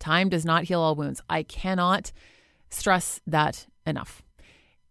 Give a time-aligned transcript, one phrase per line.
[0.00, 1.20] Time does not heal all wounds.
[1.30, 2.10] I cannot
[2.70, 4.22] stress that enough.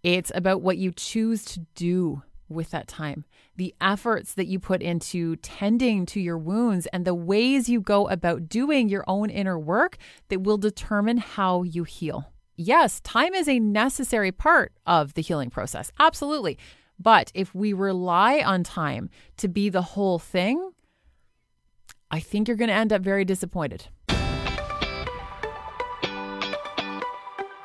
[0.04, 3.26] It's about what you choose to do with that time,
[3.58, 8.08] the efforts that you put into tending to your wounds, and the ways you go
[8.08, 9.98] about doing your own inner work
[10.30, 12.32] that will determine how you heal.
[12.56, 15.92] Yes, time is a necessary part of the healing process.
[16.00, 16.58] Absolutely.
[17.00, 20.72] But if we rely on time to be the whole thing,
[22.12, 23.88] I think you're going to end up very disappointed.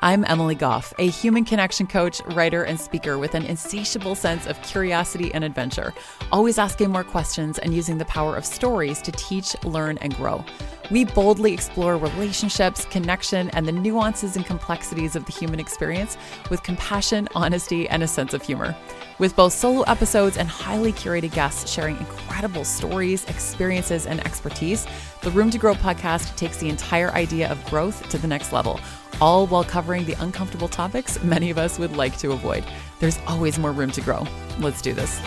[0.05, 4.61] I'm Emily Goff, a human connection coach, writer, and speaker with an insatiable sense of
[4.61, 5.95] curiosity and adventure,
[6.31, 10.45] always asking more questions and using the power of stories to teach, learn, and grow.
[10.91, 16.17] We boldly explore relationships, connection, and the nuances and complexities of the human experience
[16.49, 18.75] with compassion, honesty, and a sense of humor.
[19.17, 24.85] With both solo episodes and highly curated guests sharing incredible stories, experiences, and expertise,
[25.21, 28.79] the Room to Grow podcast takes the entire idea of growth to the next level
[29.21, 32.65] all while covering the uncomfortable topics many of us would like to avoid.
[32.99, 34.27] There's always more room to grow.
[34.59, 35.21] Let's do this.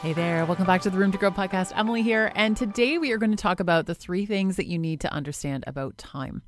[0.00, 1.72] Hey there, welcome back to the Room to Grow podcast.
[1.74, 4.78] Emily here, and today we are going to talk about the three things that you
[4.78, 6.42] need to understand about time.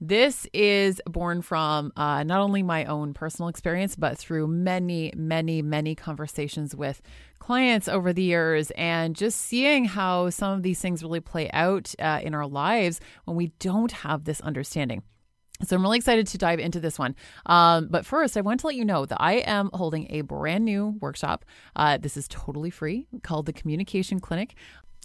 [0.00, 5.60] This is born from uh, not only my own personal experience, but through many, many,
[5.60, 7.02] many conversations with
[7.40, 11.94] clients over the years and just seeing how some of these things really play out
[11.98, 15.02] uh, in our lives when we don't have this understanding.
[15.64, 17.14] So I'm really excited to dive into this one.
[17.46, 20.64] Um, but first, I want to let you know that I am holding a brand
[20.64, 21.44] new workshop.
[21.76, 24.54] Uh, this is totally free called the Communication Clinic.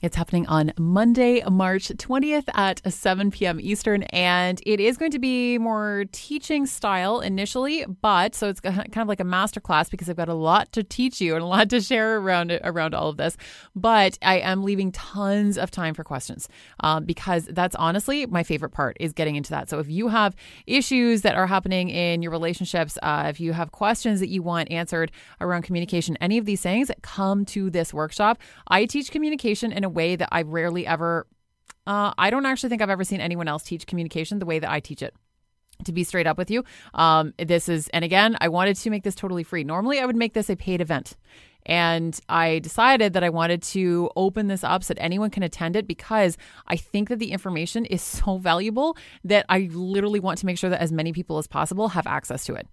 [0.04, 3.60] It's happening on Monday, March 20th at 7 p.m.
[3.60, 8.96] Eastern, and it is going to be more teaching style initially, but so it's kind
[8.96, 11.48] of like a master class because I've got a lot to teach you and a
[11.48, 13.38] lot to share around around all of this.
[13.76, 16.48] But I am leaving tons of time for questions
[16.82, 19.68] um, because that's honestly my favorite part is getting into that.
[19.68, 20.36] So if you have
[20.68, 24.72] issues that are happening in your relationships, uh, if you have questions that you want
[24.72, 28.38] answered around communication, any of these things, come to this workshop.
[28.68, 31.26] I teach communication in a way that I rarely ever,
[31.88, 34.70] uh, I don't actually think I've ever seen anyone else teach communication the way that
[34.70, 35.16] I teach it
[35.86, 36.64] to be straight up with you.
[36.94, 39.64] Um, this is, and again, I wanted to make this totally free.
[39.64, 41.16] Normally, I would make this a paid event.
[41.66, 45.76] And I decided that I wanted to open this up so that anyone can attend
[45.76, 46.38] it because
[46.68, 50.70] I think that the information is so valuable that I literally want to make sure
[50.70, 52.68] that as many people as possible have access to it.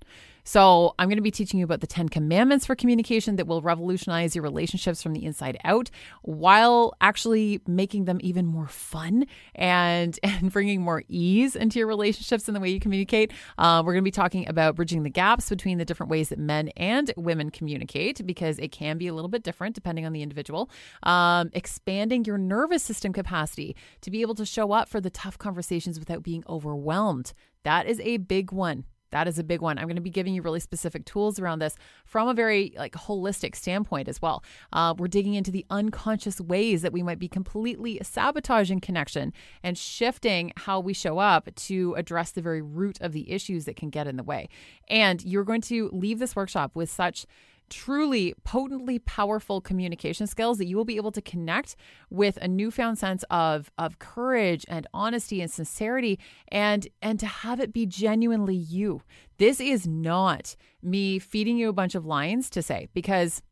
[0.47, 3.63] So, I'm going to be teaching you about the 10 commandments for communication that will
[3.63, 5.91] revolutionize your relationships from the inside out
[6.21, 12.47] while actually making them even more fun and, and bringing more ease into your relationships
[12.47, 13.33] and the way you communicate.
[13.57, 16.39] Uh, we're going to be talking about bridging the gaps between the different ways that
[16.39, 20.21] men and women communicate because it can be a little bit different depending on the
[20.21, 20.69] individual.
[21.05, 25.39] Um, expanding your nervous system capacity to be able to show up for the tough
[25.39, 27.33] conversations without being overwhelmed.
[27.63, 28.85] That is a big one.
[29.15, 29.79] That is a big one.
[29.79, 32.95] I'm going to be giving you really specific tools around this from a very like
[32.95, 34.43] holistic standpoint as well.
[34.73, 39.33] Uh, we're digging into the unconscious ways that we might be completely sabotaging connection
[39.63, 43.77] and shifting how we show up to address the very root of the issues that
[43.77, 44.49] can get in the way.
[44.89, 47.25] And you're going to leave this workshop with such
[47.71, 51.77] truly potently powerful communication skills that you will be able to connect
[52.11, 57.61] with a newfound sense of of courage and honesty and sincerity and and to have
[57.61, 59.03] it be genuinely you.
[59.39, 63.43] This is not me feeding you a bunch of lines to say because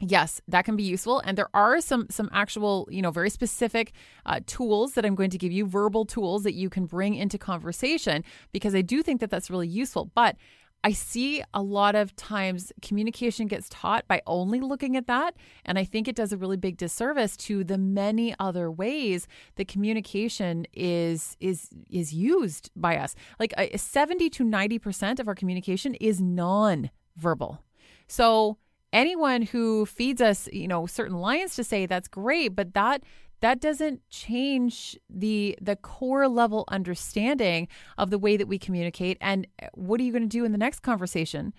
[0.00, 3.92] yes that can be useful and there are some some actual you know very specific
[4.24, 7.36] uh, tools that i'm going to give you verbal tools that you can bring into
[7.36, 10.36] conversation because i do think that that's really useful but
[10.82, 15.36] I see a lot of times communication gets taught by only looking at that.
[15.64, 19.68] And I think it does a really big disservice to the many other ways that
[19.68, 23.14] communication is is is used by us.
[23.38, 27.62] Like uh, 70 to 90% of our communication is non-verbal.
[28.06, 28.56] So
[28.92, 33.02] anyone who feeds us, you know, certain lines to say that's great, but that
[33.40, 37.68] that doesn't change the the core level understanding
[37.98, 39.18] of the way that we communicate.
[39.20, 41.52] And uh, what are you going to do in the next conversation?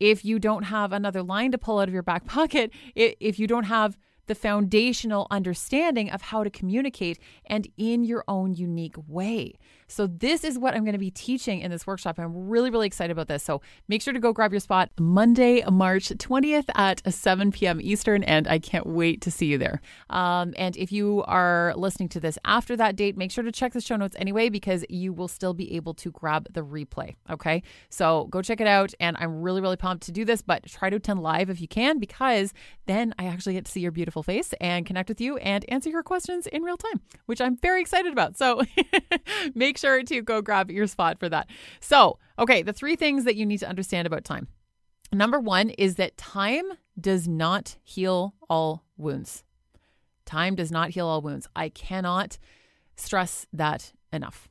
[0.00, 3.46] If you don't have another line to pull out of your back pocket if you
[3.46, 9.54] don't have the foundational understanding of how to communicate and in your own unique way.
[9.86, 12.18] So, this is what I'm going to be teaching in this workshop.
[12.18, 13.42] I'm really, really excited about this.
[13.42, 17.80] So, make sure to go grab your spot Monday, March 20th at 7 p.m.
[17.82, 19.80] Eastern, and I can't wait to see you there.
[20.10, 23.72] Um, and if you are listening to this after that date, make sure to check
[23.72, 27.16] the show notes anyway, because you will still be able to grab the replay.
[27.30, 27.62] Okay.
[27.90, 28.94] So, go check it out.
[29.00, 31.68] And I'm really, really pumped to do this, but try to attend live if you
[31.68, 32.54] can, because
[32.86, 35.64] then I actually get to see your beautiful beautiful face and connect with you and
[35.68, 38.36] answer your questions in real time, which I'm very excited about.
[38.36, 38.62] So
[39.56, 41.48] make sure to go grab your spot for that.
[41.80, 44.46] So, okay, the three things that you need to understand about time.
[45.12, 46.64] Number one is that time
[47.00, 49.42] does not heal all wounds.
[50.24, 51.48] Time does not heal all wounds.
[51.56, 52.38] I cannot
[52.96, 54.48] stress that enough.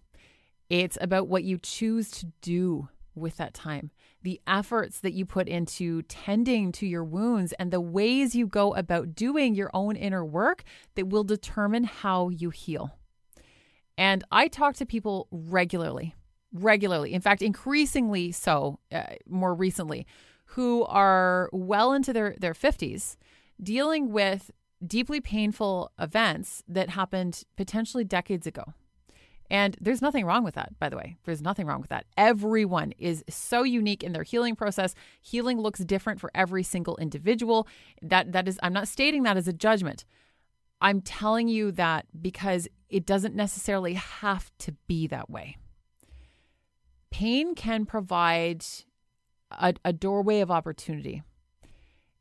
[0.70, 3.92] It's about what you choose to do with that time,
[4.24, 8.74] the efforts that you put into tending to your wounds, and the ways you go
[8.74, 10.64] about doing your own inner work
[10.96, 12.98] that will determine how you heal.
[13.98, 16.16] And I talk to people regularly,
[16.52, 20.08] regularly, in fact, increasingly so uh, more recently,
[20.46, 23.18] who are well into their, their 50s
[23.62, 24.52] dealing with
[24.86, 28.74] deeply painful events that happened potentially decades ago.
[29.50, 31.18] And there's nothing wrong with that, by the way.
[31.26, 32.06] There's nothing wrong with that.
[32.18, 34.96] Everyone is so unique in their healing process.
[35.22, 37.68] Healing looks different for every single individual.
[38.02, 40.06] That that is I'm not stating that as a judgment.
[40.82, 45.58] I'm telling you that because it doesn't necessarily have to be that way.
[47.10, 48.66] Pain can provide
[49.52, 51.24] a, a doorway of opportunity.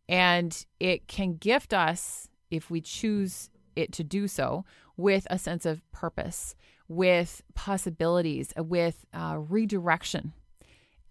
[0.08, 4.64] And it can gift us, if we choose it to do so,
[4.96, 6.54] with a sense of purpose
[6.92, 10.32] with possibilities, with uh, redirection.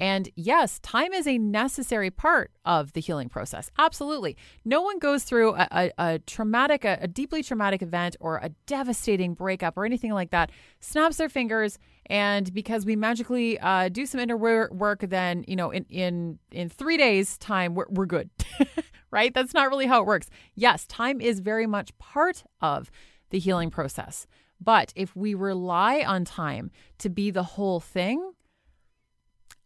[0.01, 3.69] And yes, time is a necessary part of the healing process.
[3.77, 4.35] Absolutely.
[4.65, 8.49] No one goes through a, a, a traumatic, a, a, deeply traumatic event or a
[8.65, 14.07] devastating breakup or anything like that, snaps their fingers, and because we magically uh, do
[14.07, 18.31] some inner work, then, you know, in, in, in three days' time, we're, we're good,
[19.11, 19.31] right?
[19.35, 20.31] That's not really how it works.
[20.55, 22.89] Yes, time is very much part of
[23.29, 24.25] the healing process.
[24.63, 26.69] But if we rely on time
[26.99, 28.33] to be the whole thing,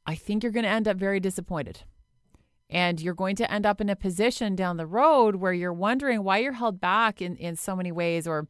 [0.05, 1.81] I think you're going to end up very disappointed.
[2.69, 6.23] And you're going to end up in a position down the road where you're wondering
[6.23, 8.47] why you're held back in, in so many ways or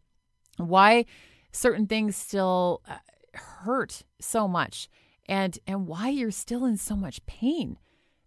[0.58, 1.06] why
[1.52, 2.98] certain things still uh,
[3.34, 4.88] hurt so much
[5.28, 7.78] and and why you're still in so much pain.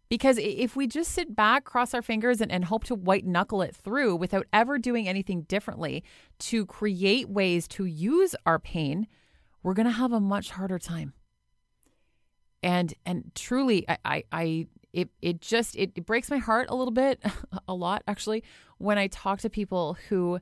[0.08, 3.60] Because if we just sit back, cross our fingers, and, and hope to white knuckle
[3.60, 6.02] it through without ever doing anything differently
[6.38, 9.06] to create ways to use our pain,
[9.62, 11.12] we're going to have a much harder time.
[12.62, 16.74] And and truly, I, I, I it it just it, it breaks my heart a
[16.74, 17.22] little bit,
[17.68, 18.42] a lot actually,
[18.78, 20.40] when I talk to people who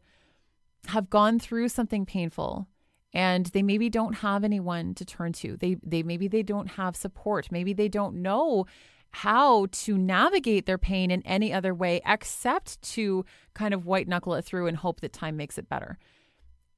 [0.87, 2.69] have gone through something painful
[3.13, 5.57] and they maybe don't have anyone to turn to.
[5.57, 7.49] They they maybe they don't have support.
[7.51, 8.67] Maybe they don't know
[9.11, 13.25] how to navigate their pain in any other way except to
[13.55, 15.99] kind of white knuckle it through and hope that time makes it better.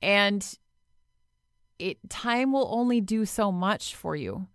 [0.00, 0.46] And
[1.78, 4.46] it time will only do so much for you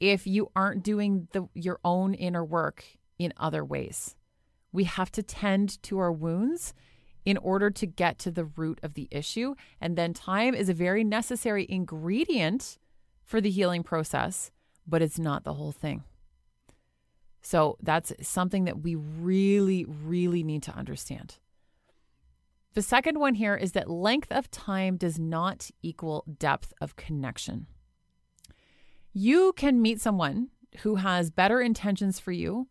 [0.00, 2.84] if you aren't doing the your own inner work
[3.18, 4.14] in other ways.
[4.72, 6.74] We have to tend to our wounds
[7.24, 9.54] in order to get to the root of the issue.
[9.80, 12.78] And then time is a very necessary ingredient
[13.24, 14.52] for the healing process,
[14.86, 16.04] but it's not the whole thing.
[17.46, 21.36] So that's something that we really, really need to understand.
[22.74, 27.68] The second one here is that length of time does not equal depth of connection.
[29.12, 30.48] You can meet someone
[30.78, 32.66] who has better intentions for you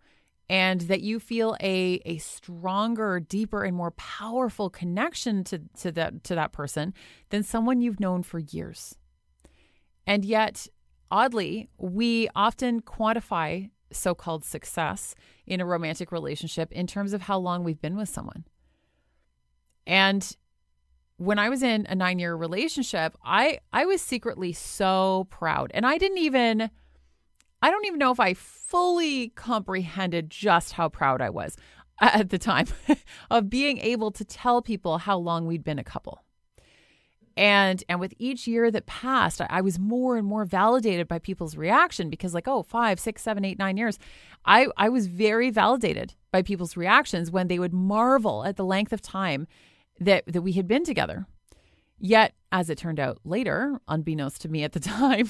[0.49, 6.25] and that you feel a, a stronger, deeper, and more powerful connection to, to, that,
[6.25, 6.93] to that person
[7.29, 8.97] than someone you've known for years.
[10.05, 10.67] And yet,
[11.09, 15.15] oddly, we often quantify so called success
[15.45, 18.45] in a romantic relationship in terms of how long we've been with someone.
[19.87, 20.35] And
[21.17, 25.71] when I was in a 9-year relationship, I I was secretly so proud.
[25.73, 26.69] And I didn't even
[27.61, 31.55] I don't even know if I fully comprehended just how proud I was
[31.99, 32.67] at the time
[33.31, 36.24] of being able to tell people how long we'd been a couple.
[37.37, 41.19] And and with each year that passed, I, I, was more and more validated by
[41.19, 43.99] people's reaction because like, oh, five, six, seven, eight, nine years.
[44.45, 48.93] I, I was very validated by people's reactions when they would marvel at the length
[48.93, 49.47] of time
[49.99, 51.25] that, that we had been together.
[51.99, 55.29] Yet, as it turned out later, unbeknownst to me at the time,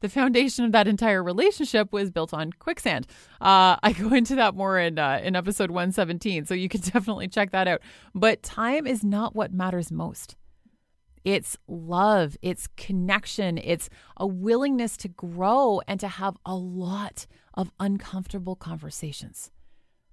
[0.00, 3.06] the foundation of that entire relationship was built on quicksand.
[3.40, 7.28] Uh, I go into that more in uh, in episode 117, so you can definitely
[7.28, 7.82] check that out.
[8.14, 10.36] But time is not what matters most.
[11.26, 17.72] It's love, it's connection, it's a willingness to grow and to have a lot of
[17.80, 19.50] uncomfortable conversations.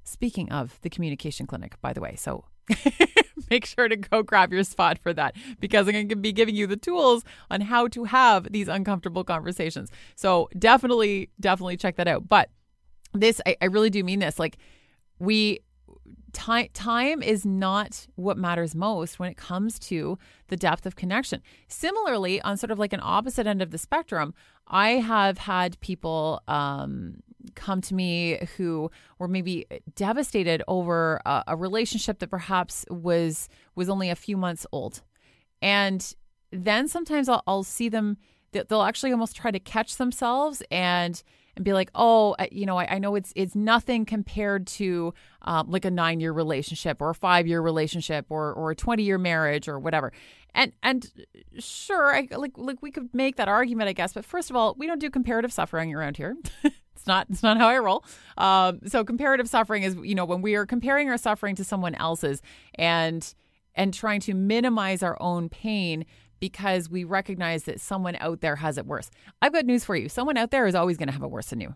[0.04, 2.46] Speaking of the communication clinic, by the way, so
[3.52, 6.56] make sure to go grab your spot for that because I'm going to be giving
[6.56, 9.92] you the tools on how to have these uncomfortable conversations.
[10.16, 12.28] So definitely, definitely check that out.
[12.28, 12.50] But
[13.14, 14.40] this, I, I really do mean this.
[14.40, 14.58] Like,
[15.20, 15.60] we
[16.34, 21.42] time time is not what matters most when it comes to the depth of connection.
[21.68, 24.34] Similarly, on sort of like an opposite end of the spectrum,
[24.68, 27.22] I have had people um,
[27.56, 33.90] come to me who were maybe devastated over a, a relationship that perhaps was was
[33.90, 35.02] only a few months old,
[35.62, 36.16] and
[36.52, 38.18] then sometimes I'll, I'll see them.
[38.52, 41.24] They'll actually almost try to catch themselves and
[41.56, 45.70] and be like, oh, you know, I, I know it's it's nothing compared to um,
[45.70, 49.18] like a nine year relationship or a five year relationship or or a twenty year
[49.18, 50.12] marriage or whatever.
[50.56, 51.10] And and
[51.60, 54.14] sure, I, like like we could make that argument, I guess.
[54.14, 56.36] But first of all, we don't do comparative suffering around here.
[56.64, 58.04] it's not it's not how I roll.
[58.38, 61.96] Um, so comparative suffering is you know when we are comparing our suffering to someone
[61.96, 62.42] else's
[62.76, 63.34] and
[63.76, 66.06] and trying to minimize our own pain
[66.44, 69.10] because we recognize that someone out there has it worse.
[69.42, 70.10] I've got news for you.
[70.10, 71.74] Someone out there is always going to have it worse than you.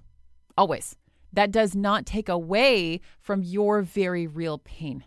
[0.58, 0.98] Always.
[1.32, 5.06] That does not take away from your very real pain.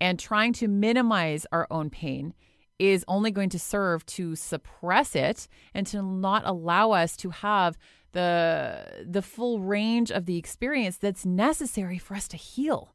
[0.00, 2.34] And trying to minimize our own pain
[2.80, 7.78] is only going to serve to suppress it and to not allow us to have
[8.10, 12.92] the the full range of the experience that's necessary for us to heal.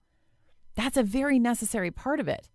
[0.76, 2.50] That's a very necessary part of it.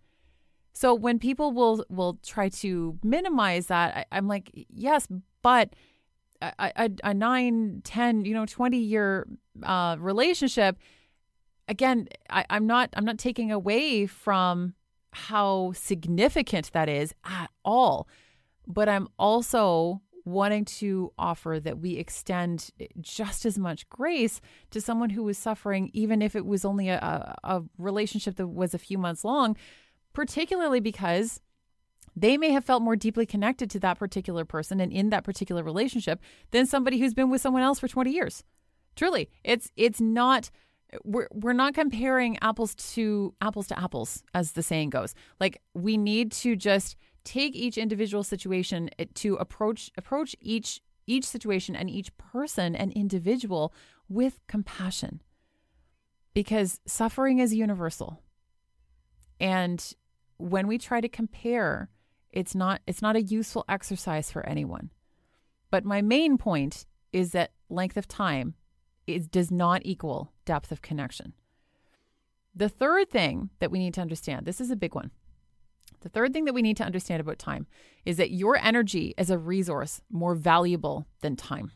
[0.73, 5.07] So when people will will try to minimize that, I, am like, yes,
[5.41, 5.73] but
[6.41, 9.27] a, a, a 9, 10, you know, 20 year
[9.63, 10.77] uh, relationship,
[11.67, 14.73] again, I, I'm not I'm not taking away from
[15.13, 18.07] how significant that is at all.
[18.67, 25.09] But I'm also wanting to offer that we extend just as much grace to someone
[25.09, 28.97] who was suffering, even if it was only a, a relationship that was a few
[28.97, 29.57] months long,
[30.13, 31.39] particularly because
[32.15, 35.63] they may have felt more deeply connected to that particular person and in that particular
[35.63, 36.19] relationship
[36.51, 38.43] than somebody who's been with someone else for 20 years.
[38.95, 40.49] Truly, it's it's not
[41.05, 45.15] we're we're not comparing apples to apples to apples as the saying goes.
[45.39, 51.25] Like we need to just take each individual situation eh, to approach approach each each
[51.25, 53.73] situation and each person and individual
[54.09, 55.21] with compassion.
[56.33, 58.21] Because suffering is universal.
[59.39, 59.93] And
[60.41, 61.89] when we try to compare,
[62.31, 64.91] it's not it's not a useful exercise for anyone.
[65.69, 68.55] But my main point is that length of time
[69.07, 71.33] is, does not equal depth of connection.
[72.55, 75.11] The third thing that we need to understand, this is a big one.
[76.01, 77.67] The third thing that we need to understand about time
[78.05, 81.71] is that your energy is a resource more valuable than time.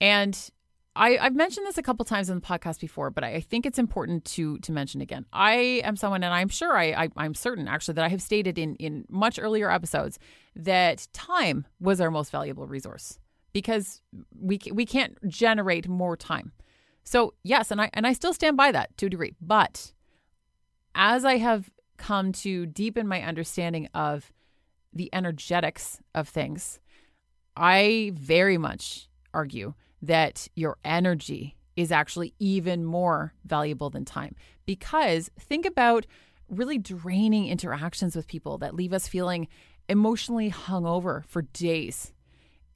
[0.00, 0.50] And
[0.96, 3.78] I, have mentioned this a couple times in the podcast before, but I, think it's
[3.78, 5.26] important to to mention again.
[5.32, 8.58] I am someone, and I'm sure I, I am certain actually that I have stated
[8.58, 10.18] in in much earlier episodes
[10.54, 13.18] that time was our most valuable resource
[13.52, 14.00] because
[14.40, 16.52] we we can't generate more time.
[17.04, 19.34] So yes, and I and I still stand by that to a degree.
[19.40, 19.92] But
[20.94, 24.32] as I have come to deepen my understanding of
[24.92, 26.80] the energetics of things,
[27.54, 34.34] I very much argue that your energy is actually even more valuable than time.
[34.64, 36.06] Because think about
[36.48, 39.48] really draining interactions with people that leave us feeling
[39.88, 42.12] emotionally hungover for days.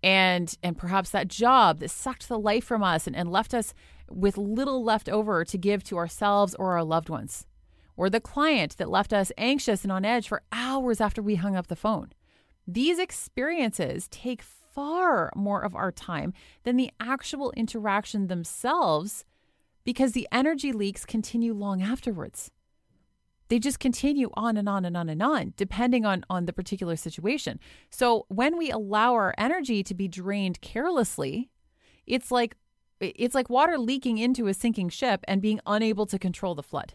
[0.03, 3.75] And and perhaps that job that sucked the life from us and, and left us
[4.11, 7.47] with little left over to give to ourselves or our loved ones.
[7.97, 11.55] Or the client that left us anxious and on edge for hours after we hung
[11.55, 12.13] up the phone.
[12.67, 14.43] These experiences take
[14.75, 16.33] far more of our time
[16.65, 19.25] than the actual interaction themselves
[19.85, 22.51] because the energy leaks continue long afterwards.
[23.49, 26.95] They just continue on and on and on and on, depending on, on the particular
[26.95, 27.59] situation.
[27.91, 31.51] So when we allow our energy to be drained carelessly,
[32.07, 32.57] it's like
[33.01, 36.93] it's like water leaking into a sinking ship and being unable to control the flood.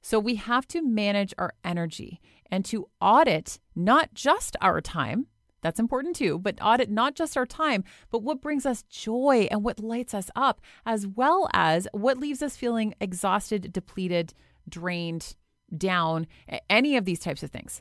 [0.00, 5.26] So we have to manage our energy and to audit not just our time,
[5.62, 9.62] that's important too, but audit not just our time, but what brings us joy and
[9.62, 14.34] what lights us up, as well as what leaves us feeling exhausted, depleted,
[14.68, 15.36] drained,
[15.76, 16.26] down,
[16.68, 17.80] any of these types of things.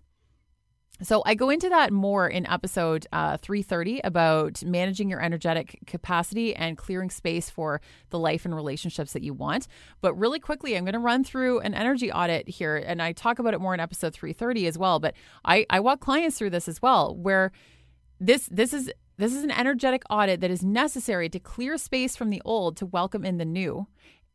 [1.04, 6.56] So I go into that more in episode uh, 330 about managing your energetic capacity
[6.56, 7.82] and clearing space for
[8.12, 9.68] the life and relationships that you want.
[10.02, 13.40] But really quickly, I'm going to run through an energy audit here, and I talk
[13.40, 15.00] about it more in episode 330 as well.
[15.00, 17.52] But I, I walk clients through this as well, where
[18.20, 22.30] this this is this is an energetic audit that is necessary to clear space from
[22.30, 23.88] the old to welcome in the new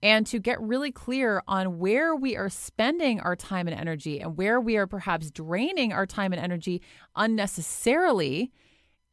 [0.03, 4.37] and to get really clear on where we are spending our time and energy and
[4.37, 6.83] where we are perhaps draining our time and energy
[7.15, 8.53] unnecessarily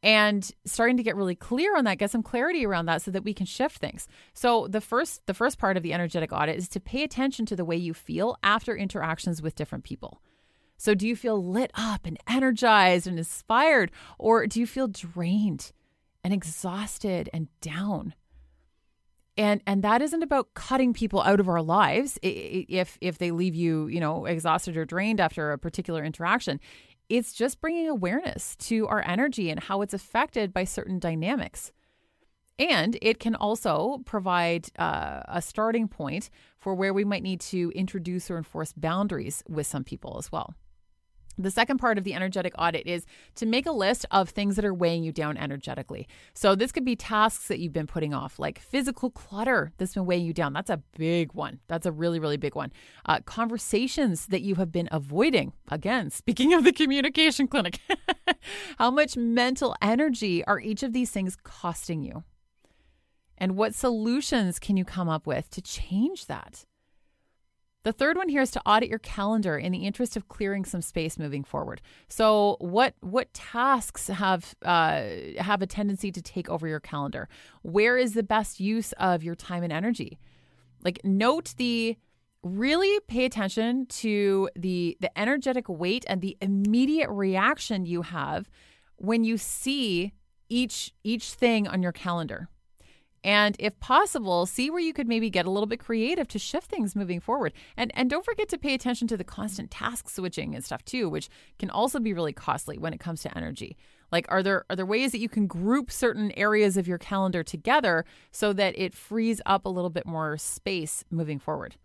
[0.02, 3.24] and starting to get really clear on that get some clarity around that so that
[3.24, 4.06] we can shift things.
[4.34, 7.56] So the first the first part of the energetic audit is to pay attention to
[7.56, 10.20] the way you feel after interactions with different people.
[10.76, 15.72] So do you feel lit up and energized and inspired or do you feel drained
[16.22, 18.14] and exhausted and down
[19.36, 23.54] and and that isn't about cutting people out of our lives if if they leave
[23.54, 26.60] you you know exhausted or drained after a particular interaction
[27.08, 31.72] it's just bringing awareness to our energy and how it's affected by certain dynamics.
[32.58, 37.72] And it can also provide uh, a starting point for where we might need to
[37.74, 40.54] introduce or enforce boundaries with some people as well.
[41.38, 44.64] The second part of the energetic audit is to make a list of things that
[44.64, 46.06] are weighing you down energetically.
[46.32, 50.06] So, this could be tasks that you've been putting off, like physical clutter that's been
[50.06, 50.52] weighing you down.
[50.52, 51.60] That's a big one.
[51.68, 52.72] That's a really, really big one.
[53.06, 55.52] Uh, conversations that you have been avoiding.
[55.70, 57.80] Again, speaking of the communication clinic,
[58.78, 62.24] how much mental energy are each of these things costing you?
[63.36, 66.64] And what solutions can you come up with to change that?
[67.84, 70.80] The third one here is to audit your calendar in the interest of clearing some
[70.80, 71.82] space moving forward.
[72.08, 75.02] So, what what tasks have uh,
[75.38, 77.28] have a tendency to take over your calendar?
[77.60, 80.18] Where is the best use of your time and energy?
[80.82, 81.96] Like, note the
[82.42, 88.48] really pay attention to the the energetic weight and the immediate reaction you have
[88.96, 90.14] when you see
[90.48, 92.48] each each thing on your calendar.
[93.24, 96.70] And if possible, see where you could maybe get a little bit creative to shift
[96.70, 97.54] things moving forward.
[97.74, 101.08] And and don't forget to pay attention to the constant task switching and stuff too,
[101.08, 103.78] which can also be really costly when it comes to energy.
[104.12, 107.42] Like are there are there ways that you can group certain areas of your calendar
[107.42, 111.76] together so that it frees up a little bit more space moving forward?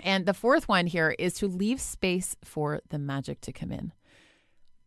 [0.00, 3.92] And the fourth one here is to leave space for the magic to come in.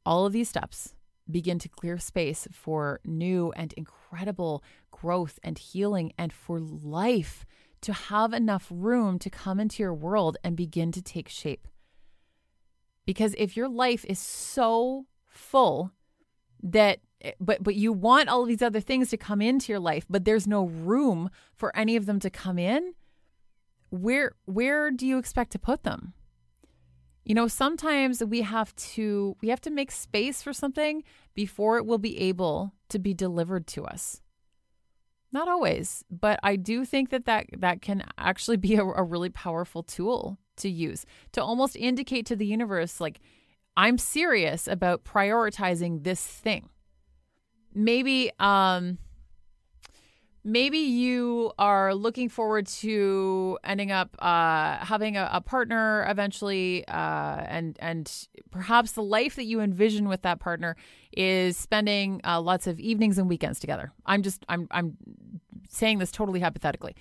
[0.05, 0.93] All of these steps
[1.29, 7.46] begin to clear space for new and incredible growth and healing and for life
[7.82, 11.67] to have enough room to come into your world and begin to take shape.
[13.05, 15.91] Because if your life is so full
[16.63, 17.00] that
[17.39, 20.48] but but you want all these other things to come into your life but there's
[20.48, 22.94] no room for any of them to come in
[23.90, 26.14] where where do you expect to put them
[27.25, 31.85] you know, sometimes we have to we have to make space for something before it
[31.85, 34.22] will be able to be delivered to us.
[35.31, 39.29] Not always, but I do think that that, that can actually be a, a really
[39.29, 43.20] powerful tool to use to almost indicate to the universe like
[43.75, 46.70] I'm serious about prioritizing this thing.
[47.74, 49.00] Maybe um
[50.46, 57.44] maybe you are looking forward to ending up uh, having a, a, partner eventually, uh,
[57.48, 60.77] and and perhaps the life that you envision with that partner
[61.12, 63.92] is spending uh, lots of evenings and weekends together.
[64.05, 64.96] I'm just I'm I'm
[65.68, 66.96] saying this totally hypothetically.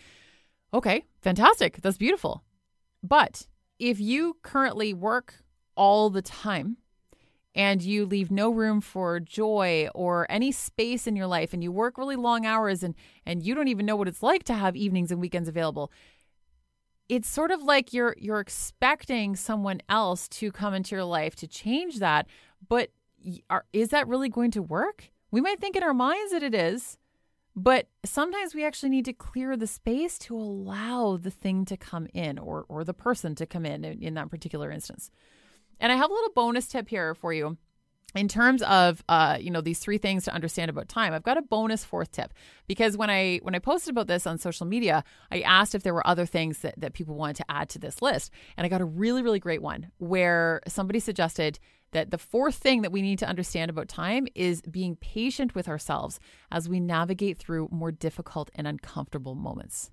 [0.73, 1.81] Okay, fantastic.
[1.83, 2.43] That's beautiful.
[3.03, 3.47] But
[3.79, 5.35] if you currently work
[5.77, 6.79] all the time
[7.55, 11.71] and you leave no room for joy or any space in your life and you
[11.71, 14.75] work really long hours and and you don't even know what it's like to have
[14.77, 15.91] evenings and weekends available
[17.09, 21.47] it's sort of like you're you're expecting someone else to come into your life to
[21.47, 22.27] change that.
[22.67, 22.91] But
[23.51, 25.11] are, is that really going to work?
[25.31, 26.99] We might think in our minds that it is
[27.57, 32.09] but sometimes we actually need to clear the space to allow the thing to come
[32.13, 35.11] in or or the person to come in in, in that particular instance
[35.81, 37.57] and I have a little bonus tip here for you.
[38.15, 41.37] In terms of uh, you know these three things to understand about time i've got
[41.37, 42.33] a bonus fourth tip.
[42.69, 45.95] Because when i when i posted about this on social media i asked if there
[45.95, 48.31] were other things that, that people wanted to add to this list.
[48.57, 51.59] And i got a really really great one where somebody suggested
[51.91, 55.69] that the fourth thing that we need to understand about time is being patient with
[55.69, 59.91] ourselves as we navigate through more difficult and uncomfortable moments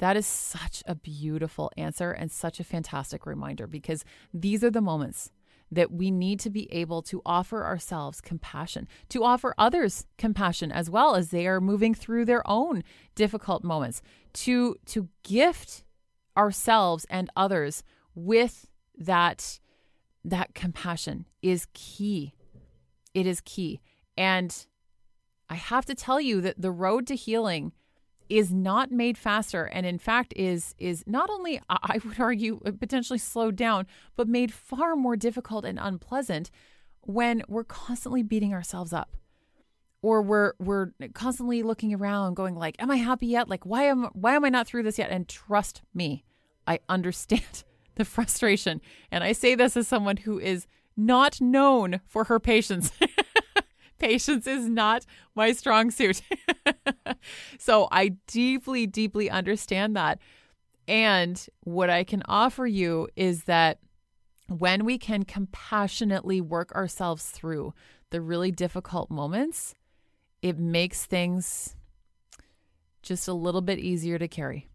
[0.00, 4.80] that is such a beautiful answer and such a fantastic reminder because these are the
[4.80, 5.30] moments
[5.70, 10.90] that we need to be able to offer ourselves compassion, to offer others compassion as
[10.90, 12.82] well as they are moving through their own
[13.14, 15.84] difficult moments, to to gift
[16.36, 17.82] ourselves and others
[18.14, 19.60] with that
[20.24, 22.32] that compassion is key.
[23.12, 23.80] It is key.
[24.16, 24.66] And
[25.48, 27.72] I have to tell you that the road to healing
[28.30, 32.70] is not made faster and in fact is is not only I would argue uh,
[32.70, 36.50] potentially slowed down but made far more difficult and unpleasant
[37.02, 39.16] when we're constantly beating ourselves up
[40.00, 43.48] or we're we're constantly looking around going like am I happy yet?
[43.48, 45.10] Like why am why am I not through this yet?
[45.10, 46.24] And trust me
[46.66, 47.64] I understand
[47.96, 48.80] the frustration.
[49.10, 50.66] And I say this as someone who is
[50.96, 52.92] not known for her patience
[54.00, 56.22] Patience is not my strong suit.
[57.58, 60.18] so I deeply, deeply understand that.
[60.88, 63.78] And what I can offer you is that
[64.48, 67.72] when we can compassionately work ourselves through
[68.10, 69.74] the really difficult moments,
[70.42, 71.76] it makes things
[73.02, 74.68] just a little bit easier to carry.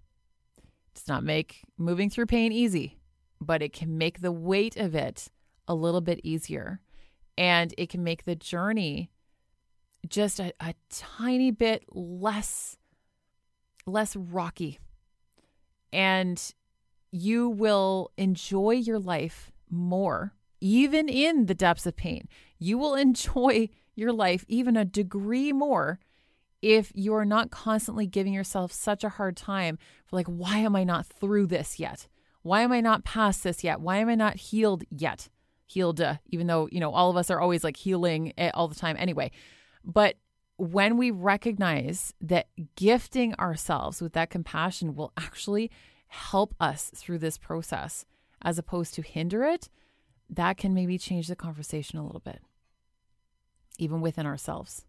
[0.58, 2.98] It does not make moving through pain easy,
[3.42, 5.28] but it can make the weight of it
[5.68, 6.80] a little bit easier.
[7.38, 9.10] And it can make the journey
[10.10, 12.78] just a, a tiny bit less
[13.86, 14.80] less rocky.
[15.94, 16.42] And
[17.12, 22.28] you will enjoy your life more, even in the depths of pain.
[22.60, 26.00] You will enjoy your life even a degree more
[26.62, 30.76] if you are not constantly giving yourself such a hard time for, like, why am
[30.76, 32.08] I not through this yet?
[32.42, 33.80] Why am I not past this yet?
[33.80, 35.30] Why am I not healed yet?
[35.68, 38.76] Healed, uh, even though, you know, all of us are always like healing all the
[38.76, 39.32] time anyway.
[39.86, 40.16] But
[40.58, 45.70] when we recognize that gifting ourselves with that compassion will actually
[46.08, 48.06] help us through this process
[48.42, 49.70] as opposed to hinder it,
[50.30, 52.42] that can maybe change the conversation a little bit,
[53.78, 54.86] even within ourselves.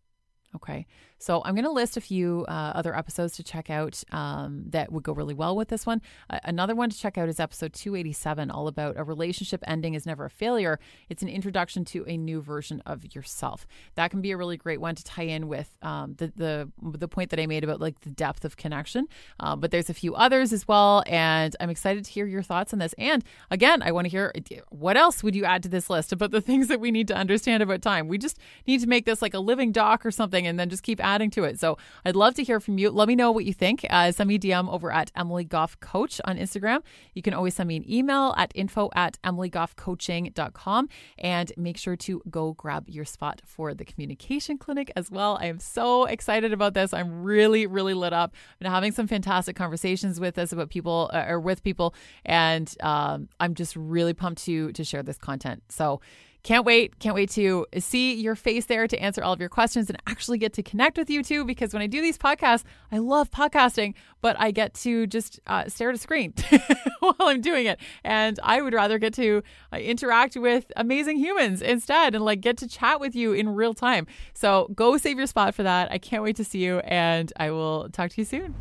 [0.54, 0.86] Okay.
[1.18, 4.92] So I'm going to list a few uh, other episodes to check out um, that
[4.92, 6.02] would go really well with this one.
[6.28, 10.04] Uh, another one to check out is episode 287, all about a relationship ending is
[10.04, 10.78] never a failure.
[11.08, 13.66] It's an introduction to a new version of yourself.
[13.94, 17.08] That can be a really great one to tie in with um, the, the the
[17.08, 19.06] point that I made about like the depth of connection.
[19.40, 22.74] Uh, but there's a few others as well, and I'm excited to hear your thoughts
[22.74, 22.94] on this.
[22.98, 24.32] And again, I want to hear
[24.68, 27.16] what else would you add to this list about the things that we need to
[27.16, 28.06] understand about time.
[28.06, 30.82] We just need to make this like a living doc or something, and then just
[30.82, 31.60] keep adding to it.
[31.60, 32.90] So I'd love to hear from you.
[32.90, 33.86] Let me know what you think.
[33.88, 36.80] Uh, send me a DM over at Emily Goff Coach on Instagram.
[37.14, 42.22] You can always send me an email at info at emilygoffcoaching.com and make sure to
[42.30, 45.38] go grab your spot for the communication clinic as well.
[45.40, 46.92] I am so excited about this.
[46.92, 48.34] I'm really, really lit up.
[48.60, 51.94] I've having some fantastic conversations with us about people uh, or with people,
[52.24, 55.62] and um, I'm just really pumped to to share this content.
[55.68, 56.00] So
[56.46, 57.00] can't wait.
[57.00, 60.38] Can't wait to see your face there to answer all of your questions and actually
[60.38, 61.44] get to connect with you too.
[61.44, 65.68] Because when I do these podcasts, I love podcasting, but I get to just uh,
[65.68, 66.34] stare at a screen
[67.00, 67.80] while I'm doing it.
[68.04, 72.58] And I would rather get to uh, interact with amazing humans instead and like get
[72.58, 74.06] to chat with you in real time.
[74.32, 75.90] So go save your spot for that.
[75.90, 76.78] I can't wait to see you.
[76.78, 78.54] And I will talk to you soon.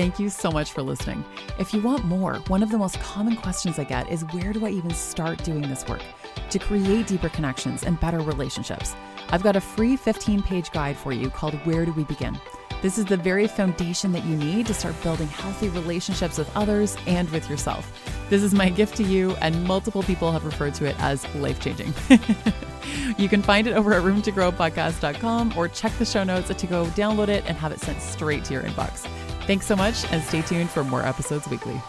[0.00, 1.22] Thank you so much for listening.
[1.58, 4.64] If you want more, one of the most common questions I get is where do
[4.64, 6.00] I even start doing this work
[6.48, 8.96] to create deeper connections and better relationships?
[9.28, 12.40] I've got a free 15 page guide for you called Where Do We Begin?
[12.80, 16.96] This is the very foundation that you need to start building healthy relationships with others
[17.06, 17.92] and with yourself.
[18.30, 21.60] This is my gift to you, and multiple people have referred to it as life
[21.60, 21.92] changing.
[23.18, 27.28] you can find it over at roomtogrowpodcast.com or check the show notes to go download
[27.28, 29.06] it and have it sent straight to your inbox.
[29.50, 31.82] Thanks so much and stay tuned for more episodes weekly.